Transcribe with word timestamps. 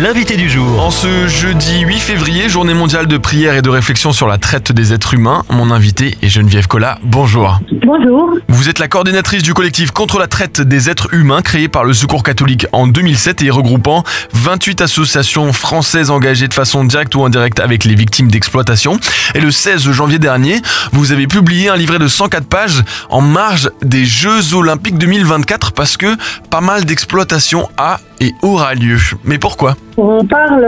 l'invité 0.00 0.36
du 0.36 0.48
jour. 0.48 0.80
En 0.80 0.90
ce 0.90 1.26
jeudi 1.26 1.80
8 1.80 1.98
février, 1.98 2.48
journée 2.48 2.74
mondiale 2.74 3.06
de 3.06 3.16
prière 3.16 3.54
et 3.54 3.62
de 3.62 3.70
réflexion 3.70 4.12
sur 4.12 4.28
la 4.28 4.38
traite 4.38 4.70
des 4.70 4.92
êtres 4.92 5.14
humains, 5.14 5.44
mon 5.50 5.70
invité 5.70 6.16
est 6.22 6.28
Geneviève 6.28 6.68
Collat. 6.68 6.98
Bonjour. 7.02 7.58
Bonjour. 7.84 8.34
Vous 8.48 8.68
êtes 8.68 8.78
la 8.78 8.86
coordinatrice 8.86 9.42
du 9.42 9.54
collectif 9.54 9.90
contre 9.90 10.18
la 10.18 10.26
traite 10.26 10.60
des 10.60 10.88
êtres 10.88 11.12
humains 11.12 11.42
créé 11.42 11.68
par 11.68 11.84
le 11.84 11.94
Secours 11.94 12.22
catholique 12.22 12.66
en 12.72 12.86
2007 12.86 13.42
et 13.42 13.50
regroupant 13.50 14.04
28 14.34 14.82
associations 14.82 15.52
françaises 15.52 16.10
engagées 16.10 16.48
de 16.48 16.54
façon 16.54 16.84
directe 16.84 17.14
ou 17.14 17.24
indirecte 17.24 17.58
avec 17.58 17.84
les 17.84 17.94
victimes 17.94 18.30
d'exploitation. 18.30 19.00
Et 19.34 19.40
le 19.40 19.50
16 19.50 19.90
janvier 19.90 20.18
dernier, 20.18 20.60
vous 20.92 21.12
avez 21.12 21.26
publié 21.26 21.70
un 21.70 21.76
livret 21.76 21.98
de 21.98 22.08
104 22.08 22.46
pages 22.46 22.84
en 23.10 23.20
marge 23.20 23.70
des 23.82 24.04
Jeux 24.04 24.54
Olympiques 24.54 24.98
2024 24.98 25.72
parce 25.72 25.96
que 25.96 26.14
pas 26.50 26.60
mal 26.60 26.84
d'exploitation 26.84 27.68
a 27.76 27.98
et 28.20 28.34
aura 28.42 28.74
lieu. 28.74 28.96
Mais 29.24 29.38
pourquoi? 29.38 29.74
On 29.96 30.24
parle 30.24 30.62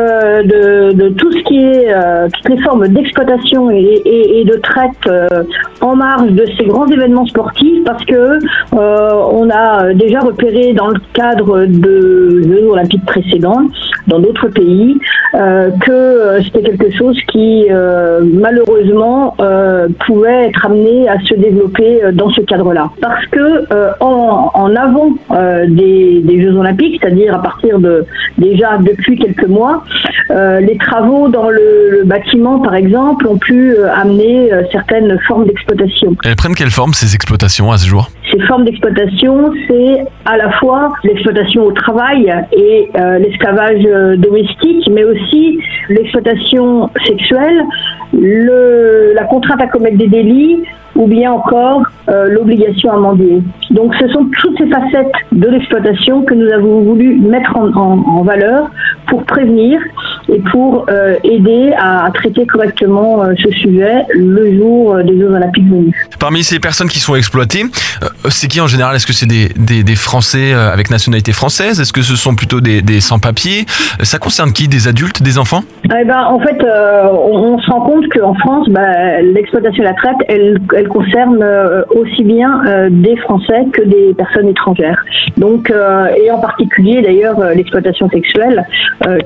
de, 0.45 0.93
de, 0.93 1.09
tout 1.11 1.31
ce 1.31 1.39
qui 1.45 1.59
est 1.59 1.93
euh, 1.93 2.29
toutes 2.33 2.57
les 2.57 2.63
formes 2.63 2.89
d'exploitation 2.89 3.71
et, 3.71 4.45
de 4.45 4.57
traite 4.57 4.91
euh, 5.07 5.45
en 5.81 5.95
marge 5.95 6.31
de 6.31 6.45
ces 6.59 6.65
grands 6.65 6.87
événements 6.89 7.27
sportifs 7.27 7.85
parce 7.85 8.05
que 8.07 8.15
euh, 8.15 9.11
on 9.31 9.49
a 9.51 9.93
déjà 9.95 10.21
repéré 10.21 10.73
dans 10.73 10.89
le 10.89 11.01
cadre 11.13 11.67
de 11.67 12.43
Jeux 12.43 12.69
olympiques 12.71 13.05
précédents 13.05 13.63
dans 14.11 14.19
d'autres 14.19 14.49
pays 14.49 14.99
euh, 15.35 15.71
que 15.81 16.43
c'était 16.45 16.63
quelque 16.63 16.91
chose 16.97 17.19
qui 17.29 17.67
malheureusement 17.71 19.37
pouvait 20.07 20.49
être 20.49 20.67
amené 20.67 21.09
à 21.09 21.19
se 21.21 21.35
développer 21.35 22.01
dans 22.13 22.31
ce 22.31 22.41
cadre-là 22.43 22.91
parce 23.01 23.25
que 23.27 23.67
en, 24.01 24.77
avant 24.77 25.13
des, 25.69 26.41
Jeux 26.41 26.57
olympiques, 26.57 26.99
c'est-à-dire 27.01 27.35
à 27.35 27.43
partir 27.43 27.79
de 27.79 28.05
déjà 28.39 28.79
depuis 28.79 29.19
quelques 29.19 29.47
mois, 29.47 29.85
euh, 30.31 30.61
les 30.61 30.77
travaux 30.79 31.29
dans 31.29 31.51
le, 31.51 32.03
bâtiment, 32.05 32.61
par 32.61 32.75
exemple, 32.75 33.27
ont 33.27 33.39
pu 33.39 33.73
euh, 33.73 33.93
amener 33.93 34.53
euh, 34.53 34.63
certaines 34.71 35.19
formes 35.27 35.47
d'exploitation. 35.47 36.17
Elles 36.25 36.37
prennent 36.37 36.55
quelle 36.55 36.71
forme 36.71 36.95
ces 36.95 37.15
exploitations 37.15 37.73
à 37.73 37.79
ce 37.79 37.87
jour? 37.87 38.11
Ces 38.31 38.41
formes 38.41 38.65
d'exploitation, 38.65 39.53
c'est 39.69 40.05
à 40.25 40.37
la 40.37 40.51
fois 40.53 40.93
l'exploitation 41.05 41.65
au 41.65 41.73
travail 41.73 42.33
et 42.53 42.89
l'esclavage 43.19 43.83
domestique, 44.19 44.89
mais 44.91 45.05
aussi 45.05 45.59
l'exploitation 45.89 46.89
sexuelle, 47.05 47.63
le, 48.13 49.13
la 49.15 49.25
contrainte 49.25 49.61
à 49.61 49.67
commettre 49.67 49.99
des 49.99 50.07
délits, 50.07 50.63
ou 50.97 51.07
bien 51.07 51.33
encore 51.33 51.83
euh, 52.09 52.29
l'obligation 52.29 52.93
à 52.93 52.97
mendier. 52.97 53.43
Donc 53.71 53.95
ce 53.95 54.09
sont 54.09 54.29
toutes 54.39 54.59
ces 54.59 54.69
facettes 54.69 55.13
de 55.33 55.49
l'exploitation 55.49 56.23
que 56.23 56.35
nous 56.35 56.51
avons 56.53 56.81
voulu 56.81 57.17
mettre 57.17 57.57
en, 57.57 58.23
valeur 58.23 58.71
pour 59.07 59.25
prévenir 59.25 59.81
et 60.33 60.41
pour 60.51 60.87
euh, 60.89 61.17
aider 61.25 61.73
à, 61.77 62.11
traiter 62.15 62.47
correctement 62.47 63.23
euh, 63.23 63.35
ce 63.43 63.51
sujet 63.51 64.05
le 64.11 64.57
jour 64.57 64.97
des 65.03 65.19
Jeux 65.19 65.31
Olympiques 65.31 65.69
venus. 65.69 65.95
Parmi 66.19 66.43
ces 66.43 66.61
personnes 66.61 66.89
qui 66.89 67.01
sont 67.01 67.15
exploitées, 67.15 67.65
c'est 68.29 68.49
qui 68.49 68.61
en 68.61 68.67
général? 68.67 68.97
Est-ce 68.97 69.07
que 69.07 69.13
c'est 69.13 69.27
des, 69.27 69.49
des, 69.57 69.83
des, 69.83 69.97
Français 69.97 70.53
avec 70.53 70.91
nationalité 70.91 71.33
française? 71.33 71.81
Est-ce 71.81 71.93
que 71.93 72.03
ce 72.03 72.17
sont 72.17 72.35
plutôt 72.35 72.61
des, 72.61 72.83
des 72.83 73.01
sans-papiers? 73.01 73.67
Ça 74.03 74.19
concerne 74.19 74.53
qui? 74.53 74.69
Des 74.69 74.89
adultes, 74.89 75.23
des 75.23 75.39
enfants? 75.39 75.63
Eh 75.85 76.05
ben, 76.05 76.25
En 76.25 76.39
fait, 76.39 76.63
on, 76.63 77.55
on, 77.55 77.59
se 77.59 77.71
rend 77.71 77.81
compte 77.83 78.05
qu'en 78.09 78.35
France, 78.35 78.69
bah, 78.71 79.21
l'exploitation 79.23 79.83
et 79.83 79.87
la 79.87 79.95
traite, 79.95 80.17
elle, 80.29 80.59
elle 80.77 80.89
concerne 80.89 81.41
euh, 81.43 81.83
aussi 81.91 82.23
bien 82.25 82.63
euh, 82.67 82.89
des 82.91 83.17
Français 83.17 83.67
que 83.73 83.83
des 83.83 84.15
personnes 84.15 84.49
étrangères. 84.49 85.03
Donc, 85.37 85.71
euh, 85.71 86.07
et 86.23 86.31
en 86.31 86.39
particulier 86.39 87.03
d'ailleurs 87.03 87.39
l'exploitation 87.55 88.09
sexuelle, 88.09 88.65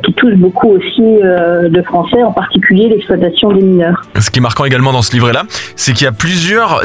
qui 0.02 0.12
touche 0.14 0.34
beaucoup 0.34 0.68
aussi 0.68 0.93
de 1.02 1.82
Français, 1.82 2.22
en 2.22 2.32
particulier 2.32 2.88
l'exploitation 2.88 3.52
des 3.52 3.62
mineurs. 3.62 4.02
Ce 4.18 4.30
qui 4.30 4.38
est 4.38 4.42
marquant 4.42 4.64
également 4.64 4.92
dans 4.92 5.02
ce 5.02 5.12
livret-là, 5.12 5.44
c'est 5.76 5.92
qu'il 5.92 6.04
y 6.04 6.08
a 6.08 6.12
plusieurs 6.12 6.82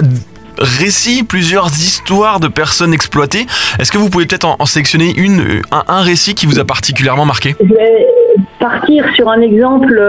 récits, 0.57 1.23
plusieurs 1.23 1.67
histoires 1.67 2.39
de 2.39 2.47
personnes 2.47 2.93
exploitées. 2.93 3.45
Est-ce 3.79 3.91
que 3.91 3.97
vous 3.97 4.09
pouvez 4.09 4.25
peut-être 4.25 4.47
en, 4.59 4.65
sélectionner 4.65 5.13
une, 5.17 5.61
un, 5.71 5.83
un, 5.87 6.01
récit 6.01 6.35
qui 6.35 6.45
vous 6.45 6.59
a 6.59 6.65
particulièrement 6.65 7.25
marqué? 7.25 7.55
Je 7.61 7.73
vais 7.73 8.07
partir 8.59 9.05
sur 9.15 9.29
un 9.29 9.41
exemple 9.41 10.01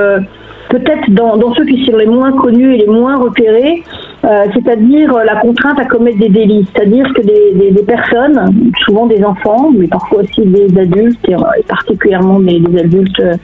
peut-être 0.71 1.10
dans, 1.10 1.37
dans, 1.37 1.53
ceux 1.55 1.66
qui 1.66 1.84
sont 1.84 1.97
les 1.97 2.06
moins 2.06 2.33
connus 2.33 2.75
et 2.75 2.78
les 2.78 2.87
moins 2.87 3.16
repérés, 3.16 3.83
euh, 4.25 4.44
c'est-à-dire 4.55 5.12
la 5.25 5.37
contrainte 5.37 5.78
à 5.78 5.84
commettre 5.84 6.19
des 6.19 6.28
délits. 6.28 6.66
C'est-à-dire 6.72 7.06
que 7.15 7.22
des, 7.22 7.53
des, 7.55 7.71
des, 7.72 7.83
personnes, 7.83 8.72
souvent 8.84 9.06
des 9.06 9.22
enfants, 9.25 9.71
mais 9.77 9.89
parfois 9.89 10.22
aussi 10.22 10.43
des 10.43 10.78
adultes, 10.78 11.28
et 11.28 11.34
particulièrement 11.69 12.41
des, 12.41 12.60
des 12.60 12.81
adultes 12.81 13.21
euh, 13.21 13.34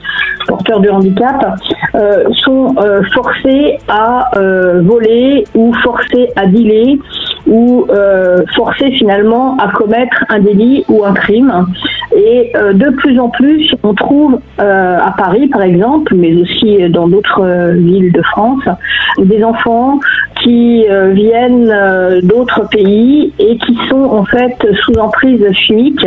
porteurs 0.47 0.79
de 0.79 0.89
handicap, 0.89 1.57
euh, 1.95 2.23
sont 2.43 2.75
euh, 2.77 3.01
forcés 3.13 3.77
à 3.87 4.37
euh, 4.37 4.81
voler 4.83 5.45
ou 5.55 5.73
forcés 5.83 6.29
à 6.35 6.45
dealer 6.47 6.99
ou 7.47 7.87
forcés 8.55 8.91
finalement 8.91 9.55
à 9.57 9.71
commettre 9.71 10.25
un 10.27 10.39
délit 10.39 10.83
ou 10.89 11.05
un 11.05 11.13
crime. 11.13 11.65
Et 12.13 12.51
de 12.73 12.89
plus 12.89 13.17
en 13.17 13.29
plus, 13.29 13.73
on 13.83 13.93
trouve 13.93 14.41
à 14.57 15.13
Paris, 15.17 15.47
par 15.47 15.61
exemple, 15.61 16.13
mais 16.13 16.35
aussi 16.35 16.89
dans 16.89 17.07
d'autres 17.07 17.71
villes 17.71 18.11
de 18.11 18.21
France, 18.23 18.63
des 19.17 19.45
enfants 19.45 20.01
qui 20.43 20.85
viennent 21.11 21.73
d'autres 22.23 22.67
pays 22.67 23.31
et 23.39 23.57
qui 23.59 23.77
sont 23.87 24.03
en 24.03 24.25
fait 24.25 24.57
sous 24.81 24.99
emprise 24.99 25.49
chimique 25.53 26.05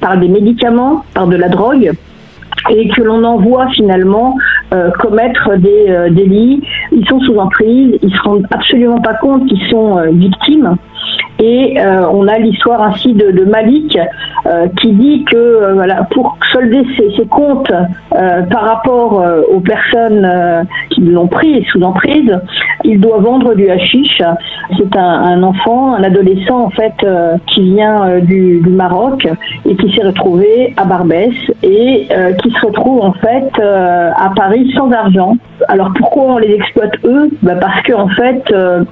par 0.00 0.16
des 0.16 0.28
médicaments, 0.28 1.04
par 1.12 1.26
de 1.26 1.34
la 1.34 1.48
drogue 1.48 1.90
et 2.70 2.88
que 2.88 3.02
l'on 3.02 3.24
envoie 3.24 3.68
finalement 3.70 4.36
euh, 4.72 4.90
commettre 4.98 5.56
des 5.56 5.86
euh, 5.88 6.10
délits. 6.10 6.62
Ils 6.92 7.06
sont 7.08 7.20
sous 7.20 7.36
emprise, 7.36 7.98
ils 8.02 8.14
se 8.14 8.22
rendent 8.22 8.46
absolument 8.50 9.00
pas 9.00 9.14
compte 9.14 9.46
qu'ils 9.48 9.66
sont 9.70 9.98
euh, 9.98 10.10
victimes. 10.10 10.76
Et 11.40 11.76
on 11.80 12.26
a 12.26 12.38
l'histoire 12.38 12.82
ainsi 12.82 13.12
de, 13.14 13.30
de 13.30 13.44
Malik 13.44 13.96
qui 14.80 14.92
dit 14.92 15.24
que 15.24 15.72
voilà 15.74 16.06
pour 16.10 16.36
solder 16.52 16.82
ses, 16.96 17.14
ses 17.16 17.26
comptes 17.26 17.72
par 18.10 18.62
rapport 18.62 19.24
aux 19.48 19.60
personnes 19.60 20.66
qui 20.90 21.02
l'ont 21.02 21.28
pris 21.28 21.64
sous 21.66 21.82
emprise, 21.82 22.40
il 22.84 23.00
doit 23.00 23.18
vendre 23.18 23.54
du 23.54 23.68
hashish. 23.70 24.22
C'est 24.76 24.96
un, 24.96 25.00
un, 25.00 25.42
enfant, 25.42 25.94
un 25.94 26.02
adolescent 26.02 26.64
en 26.64 26.70
fait 26.70 26.94
qui 27.46 27.62
vient 27.74 28.18
du, 28.20 28.60
du, 28.60 28.70
Maroc 28.70 29.28
et 29.64 29.76
qui 29.76 29.94
s'est 29.94 30.04
retrouvé 30.04 30.74
à 30.76 30.84
Barbès 30.84 31.34
et 31.62 32.08
qui 32.42 32.50
se 32.50 32.66
retrouve 32.66 33.02
en 33.02 33.12
fait 33.12 33.50
à 33.60 34.30
Paris 34.34 34.72
sans 34.76 34.90
argent. 34.90 35.36
Alors 35.68 35.92
pourquoi 35.96 36.34
on 36.34 36.38
les 36.38 36.52
exploite 36.52 36.92
eux? 37.04 37.30
Bah 37.42 37.56
Parce 37.56 37.82
qu'en 37.82 38.02
en 38.02 38.08
fait, 38.08 38.42
euh, 38.52 38.84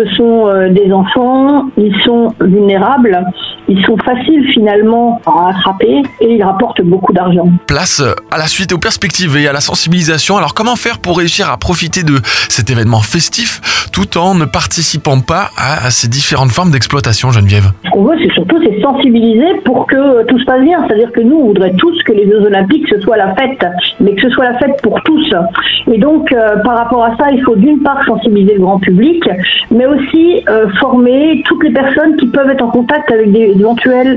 ce 0.00 0.14
sont 0.14 0.48
euh, 0.48 0.68
des 0.70 0.92
enfants, 0.92 1.66
ils 1.76 1.94
sont 2.04 2.28
vulnérables, 2.40 3.24
ils 3.70 3.84
sont 3.86 3.96
faciles 3.98 4.50
finalement 4.52 5.20
à 5.26 5.50
attraper 5.50 6.02
et 6.20 6.34
ils 6.34 6.42
rapportent 6.42 6.82
beaucoup 6.82 7.12
d'argent. 7.12 7.48
Place 7.66 8.02
à 8.30 8.38
la 8.38 8.46
suite 8.46 8.72
aux 8.72 8.78
perspectives 8.78 9.36
et 9.36 9.46
à 9.46 9.52
la 9.52 9.60
sensibilisation. 9.60 10.36
Alors 10.36 10.54
comment 10.54 10.76
faire 10.76 10.98
pour 10.98 11.18
réussir 11.18 11.50
à 11.50 11.56
profiter 11.56 12.02
de 12.02 12.20
cet 12.48 12.68
événement 12.68 13.00
festif 13.00 13.60
tout 13.92 14.18
en 14.18 14.34
ne 14.34 14.44
participant 14.44 15.20
pas 15.20 15.50
à, 15.56 15.90
ces 15.90 16.08
différentes 16.08 16.50
formes 16.50 16.70
d'exploitation, 16.70 17.30
Geneviève? 17.30 17.70
Ce 17.84 17.90
qu'on 17.90 18.04
veut, 18.04 18.16
c'est 18.20 18.32
surtout 18.32 18.56
c'est 18.64 18.80
sensibiliser 18.80 19.60
pour 19.64 19.86
que 19.86 20.24
tout 20.24 20.38
se 20.38 20.44
passe 20.44 20.62
bien. 20.62 20.84
C'est-à-dire 20.86 21.12
que 21.12 21.20
nous, 21.20 21.36
on 21.36 21.46
voudrait 21.48 21.74
tous 21.74 22.02
que 22.04 22.12
les 22.12 22.26
Jeux 22.26 22.42
Olympiques, 22.46 22.86
ce 22.88 23.00
soit 23.00 23.16
la 23.16 23.34
fête, 23.34 23.64
mais 24.00 24.14
que 24.14 24.22
ce 24.22 24.30
soit 24.30 24.44
la 24.44 24.58
fête 24.58 24.80
pour 24.82 25.00
tous. 25.04 25.32
Et 25.92 25.98
donc, 25.98 26.32
euh, 26.32 26.56
par 26.64 26.78
rapport 26.78 27.04
à 27.04 27.16
ça, 27.16 27.30
il 27.32 27.42
faut 27.42 27.56
d'une 27.56 27.82
part 27.82 28.04
sensibiliser 28.06 28.54
le 28.54 28.60
grand 28.60 28.78
public, 28.78 29.22
mais 29.70 29.86
aussi 29.86 30.42
euh, 30.48 30.66
former 30.80 31.42
toutes 31.46 31.64
les 31.64 31.72
personnes 31.72 32.16
qui 32.16 32.26
peuvent 32.26 32.50
être 32.50 32.62
en 32.62 32.70
contact 32.70 33.10
avec 33.10 33.32
des 33.32 33.54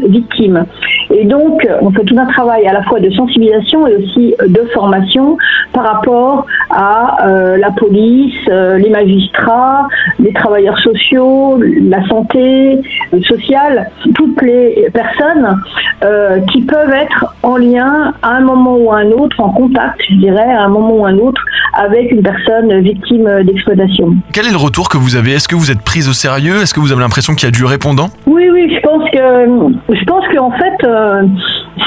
victimes. 0.08 0.66
Et 1.12 1.26
donc, 1.26 1.68
on 1.82 1.92
fait 1.92 2.04
tout 2.04 2.18
un 2.18 2.26
travail 2.26 2.66
à 2.68 2.74
la 2.74 2.84
fois 2.84 3.00
de 3.00 3.10
sensibilisation 3.12 3.88
et 3.88 3.96
aussi 3.96 4.36
de 4.48 4.62
formation 4.74 5.38
par 5.74 5.84
rapport 5.84 6.46
à 6.74 7.28
euh, 7.28 7.58
la 7.58 7.72
police, 7.72 8.34
euh, 8.50 8.78
les 8.78 8.90
magistrats, 8.90 9.88
les 10.20 10.34
travailleurs 10.34 10.78
sociaux, 10.80 11.62
la 11.82 12.06
santé 12.08 12.80
sociale, 13.28 13.90
toutes 14.16 14.42
les 14.42 14.90
personnes 14.94 15.60
euh, 16.04 16.40
qui 16.52 16.62
peuvent 16.62 16.92
être 16.92 17.36
en 17.44 17.58
lien 17.58 18.14
à 18.22 18.32
un 18.32 18.42
moment 18.42 18.76
ou 18.78 18.92
à 18.92 19.00
un 19.00 19.12
autre, 19.12 19.40
en 19.40 19.50
contact, 19.50 20.00
je 20.10 20.16
dirais, 20.16 20.52
à 20.52 20.64
un 20.64 20.70
moment 20.70 20.96
ou 20.96 21.06
à 21.06 21.10
un 21.10 21.18
autre, 21.18 21.42
avec 21.74 22.12
une 22.12 22.22
personne 22.22 22.80
victime 22.82 23.44
d'exploitation. 23.44 24.16
Quel 24.34 24.48
est 24.48 24.52
le 24.52 24.58
retour 24.58 24.90
que 24.90 24.98
vous 24.98 25.16
avez? 25.16 25.34
Est-ce 25.34 25.48
que 25.48 25.56
vous 25.56 25.72
êtes 25.72 25.82
prise 25.82 26.10
au 26.10 26.14
sérieux? 26.14 26.62
Est-ce 26.62 26.74
que 26.74 26.80
vous 26.80 26.92
avez 26.92 27.02
l'impression 27.02 27.34
qu'il 27.36 27.48
y 27.48 27.52
a 27.52 27.52
du 27.52 27.66
répondant? 27.66 28.10
Oui, 28.26 28.50
oui, 28.52 28.74
je 28.76 28.82
pense 28.82 29.10
que, 29.12 29.96
je 29.96 30.06
pense 30.06 30.26
qu'en 30.36 30.52
fait, 30.52 30.88
euh, 30.88 31.24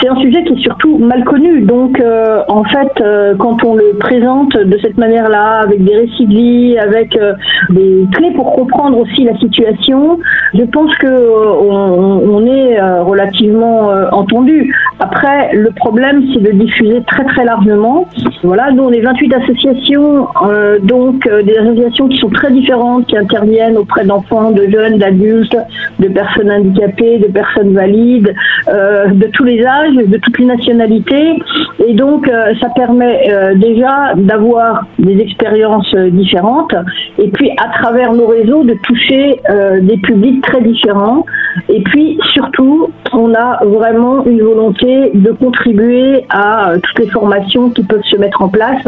c'est 0.00 0.08
un 0.08 0.16
sujet 0.16 0.44
qui 0.44 0.54
est 0.54 0.62
surtout 0.62 0.98
mal 0.98 1.24
connu. 1.24 1.62
Donc, 1.62 2.00
euh, 2.00 2.42
en 2.48 2.64
fait, 2.64 2.92
euh, 3.00 3.34
quand 3.38 3.64
on 3.64 3.74
le 3.74 3.96
présente 3.98 4.56
de 4.56 4.78
cette 4.82 4.98
manière-là, 4.98 5.60
avec 5.62 5.82
des 5.84 5.94
récits 5.94 6.26
de 6.26 6.32
vie, 6.32 6.78
avec 6.78 7.16
euh, 7.16 7.34
des 7.70 8.06
clés 8.12 8.32
pour 8.32 8.52
comprendre 8.52 8.98
aussi 8.98 9.24
la 9.24 9.36
situation, 9.38 10.18
je 10.54 10.64
pense 10.64 10.94
que 10.96 11.06
on, 11.06 12.36
on, 12.36 12.46
est 12.46 12.80
relativement 13.00 13.90
entendu. 14.12 14.74
Après, 15.00 15.52
le 15.52 15.70
problème, 15.70 16.22
c'est 16.32 16.42
de 16.42 16.52
diffuser 16.52 17.02
très 17.06 17.24
très 17.24 17.44
largement. 17.44 18.08
Voilà, 18.46 18.70
nous 18.70 18.84
on 18.84 18.92
est 18.92 19.00
28 19.00 19.34
associations, 19.34 20.28
euh, 20.44 20.78
donc 20.78 21.26
euh, 21.26 21.42
des 21.42 21.58
associations 21.58 22.06
qui 22.06 22.16
sont 22.18 22.28
très 22.28 22.52
différentes, 22.52 23.08
qui 23.08 23.18
interviennent 23.18 23.76
auprès 23.76 24.04
d'enfants, 24.04 24.52
de 24.52 24.70
jeunes, 24.70 24.98
d'adultes, 24.98 25.56
de 25.98 26.06
personnes 26.06 26.52
handicapées, 26.52 27.18
de 27.18 27.26
personnes 27.26 27.74
valides, 27.74 28.32
euh, 28.68 29.08
de 29.08 29.26
tous 29.32 29.42
les 29.42 29.66
âges, 29.66 29.96
de 29.96 30.16
toutes 30.18 30.38
les 30.38 30.44
nationalités. 30.44 31.42
Et 31.88 31.94
donc, 31.94 32.30
ça 32.60 32.68
permet 32.70 33.28
déjà 33.56 34.14
d'avoir 34.14 34.86
des 34.98 35.18
expériences 35.18 35.94
différentes 35.94 36.74
et 37.18 37.28
puis 37.28 37.50
à 37.58 37.68
travers 37.82 38.12
nos 38.12 38.26
réseaux 38.26 38.64
de 38.64 38.74
toucher 38.82 39.40
des 39.82 39.96
publics 39.98 40.42
très 40.42 40.62
différents. 40.62 41.24
Et 41.68 41.82
puis 41.82 42.18
surtout, 42.32 42.90
on 43.12 43.34
a 43.34 43.64
vraiment 43.64 44.24
une 44.24 44.42
volonté 44.42 45.10
de 45.14 45.32
contribuer 45.32 46.24
à 46.30 46.72
toutes 46.82 46.98
les 46.98 47.10
formations 47.10 47.70
qui 47.70 47.82
peuvent 47.82 48.04
se 48.04 48.16
mettre 48.16 48.42
en 48.42 48.48
place 48.48 48.86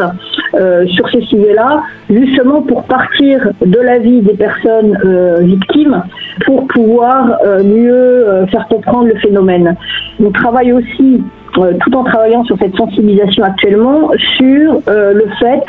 sur 0.86 1.08
ces 1.10 1.20
sujets-là, 1.22 1.82
justement 2.10 2.62
pour 2.62 2.84
partir 2.84 3.48
de 3.64 3.78
la 3.78 3.98
vie 3.98 4.20
des 4.22 4.34
personnes 4.34 4.98
victimes 5.40 6.02
pour 6.44 6.66
pouvoir 6.68 7.38
mieux 7.64 8.46
faire 8.50 8.66
comprendre 8.68 9.06
le 9.06 9.16
phénomène. 9.20 9.76
On 10.20 10.30
travaille 10.30 10.72
aussi 10.72 10.98
euh, 11.08 11.37
tout 11.80 11.94
en 11.96 12.04
travaillant 12.04 12.44
sur 12.44 12.56
cette 12.58 12.76
sensibilisation 12.76 13.44
actuellement, 13.44 14.10
sur 14.36 14.80
euh, 14.88 15.12
le 15.12 15.26
fait 15.38 15.64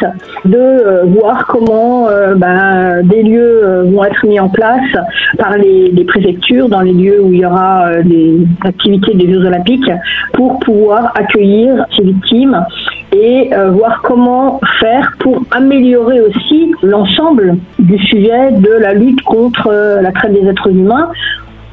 de 0.45 0.57
euh, 0.57 1.03
voir 1.06 1.45
comment 1.47 2.07
ben, 2.36 3.01
des 3.03 3.24
lieux 3.24 3.86
vont 3.91 4.03
être 4.03 4.25
mis 4.25 4.39
en 4.39 4.50
place 4.50 4.91
par 5.38 5.57
les, 5.57 5.89
préfectures 6.07 6.69
dans 6.69 6.81
les 6.81 6.94
lieux 6.94 7.21
où 7.21 7.31
il 7.33 7.39
y 7.39 7.45
aura 7.45 8.01
des 8.03 8.39
activités 8.63 9.13
des 9.13 9.31
Jeux 9.31 9.45
Olympiques 9.45 9.91
pour 10.33 10.59
pouvoir 10.59 11.12
accueillir 11.15 11.86
ces 11.95 12.03
victimes 12.03 12.65
et 13.12 13.51
voir 13.71 14.01
comment 14.03 14.59
faire 14.80 15.12
pour 15.19 15.44
améliorer 15.51 16.21
aussi 16.21 16.71
l'ensemble 16.81 17.57
du 17.77 17.97
sujet 18.00 18.51
de 18.51 18.71
la 18.80 18.94
lutte 18.94 19.21
contre 19.24 19.71
la 20.01 20.12
traite 20.12 20.33
des 20.33 20.47
êtres 20.47 20.69
humains 20.69 21.09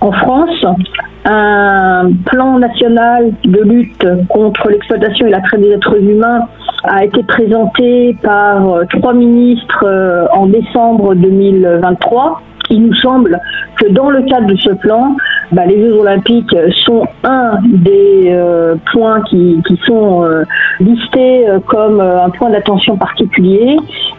en 0.00 0.12
France, 0.12 0.64
un 1.26 2.12
plan 2.25 2.58
national 2.58 3.32
de 3.44 3.61
lutte 3.62 4.06
contre 4.28 4.69
l'exploitation 4.69 5.26
et 5.26 5.31
la 5.31 5.40
traite 5.40 5.61
des 5.61 5.70
êtres 5.70 6.00
humains 6.00 6.46
a 6.84 7.05
été 7.05 7.23
présenté 7.25 8.17
par 8.23 8.69
euh, 8.69 8.84
trois 8.90 9.12
ministres 9.12 9.84
euh, 9.84 10.26
en 10.32 10.46
décembre 10.46 11.14
2023. 11.14 12.43
Il 12.70 12.87
nous 12.87 12.94
semble 12.94 13.40
que 13.76 13.88
dans 13.88 14.11
le 14.11 14.23
cadre 14.23 14.46
de 14.46 14.56
ce 14.56 14.70
plan, 14.70 15.17
bah, 15.52 15.66
les 15.66 15.81
Jeux 15.81 15.93
olympiques 15.93 16.56
sont 16.84 17.06
un 17.22 17.58
des 17.64 18.25
euh, 18.26 18.75
points 18.93 19.22
qui, 19.22 19.62
sont 19.87 20.25
euh, 20.25 20.43
listés 20.81 21.48
euh, 21.48 21.60
comme 21.66 22.00
un 22.00 22.31
point 22.31 22.50
d'attention 22.50 22.96
particulier 22.96 23.76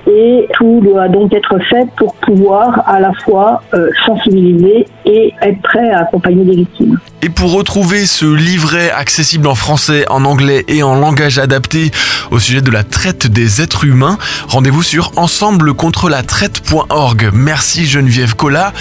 et 0.09 0.47
tout 0.53 0.79
doit 0.83 1.09
donc 1.09 1.33
être 1.33 1.59
fait 1.69 1.87
pour 1.97 2.15
pouvoir 2.15 2.83
à 2.87 2.99
la 2.99 3.11
fois 3.25 3.61
sensibiliser 4.05 4.85
et 5.05 5.33
être 5.41 5.61
prêt 5.61 5.89
à 5.89 6.01
accompagner 6.01 6.45
les 6.45 6.57
victimes. 6.57 6.99
Et 7.21 7.29
pour 7.29 7.53
retrouver 7.53 8.05
ce 8.05 8.25
livret 8.25 8.91
accessible 8.91 9.47
en 9.47 9.55
français, 9.55 10.05
en 10.09 10.23
anglais 10.23 10.63
et 10.67 10.83
en 10.83 10.95
langage 10.95 11.39
adapté 11.39 11.91
au 12.31 12.39
sujet 12.39 12.61
de 12.61 12.71
la 12.71 12.83
traite 12.83 13.27
des 13.27 13.61
êtres 13.61 13.83
humains, 13.83 14.17
rendez-vous 14.47 14.83
sur 14.83 15.11
ensemblecontrelatraite.org. 15.17 17.31
Merci 17.33 17.85
Geneviève 17.85 18.35
Collat, 18.35 18.71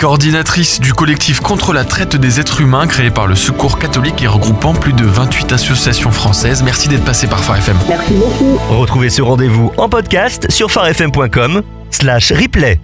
coordinatrice 0.00 0.80
du 0.80 0.94
collectif 0.94 1.40
contre 1.40 1.74
la 1.74 1.84
traite 1.90 2.16
des 2.16 2.40
êtres 2.40 2.60
humains 2.60 2.86
créé 2.86 3.10
par 3.10 3.26
le 3.26 3.34
Secours 3.34 3.78
catholique 3.78 4.22
et 4.22 4.28
regroupant 4.28 4.72
plus 4.74 4.92
de 4.92 5.04
28 5.04 5.52
associations 5.52 6.12
françaises. 6.12 6.62
Merci 6.62 6.88
d'être 6.88 7.04
passé 7.04 7.26
par 7.26 7.42
Phare 7.44 7.56
FM. 7.58 7.76
Merci 7.88 8.14
beaucoup. 8.14 8.58
Retrouvez 8.70 9.10
ce 9.10 9.20
rendez-vous 9.20 9.72
en 9.76 9.88
podcast 9.88 10.50
sur 10.50 10.70
farfm.com 10.70 11.62
slash 11.90 12.32
replay. 12.32 12.80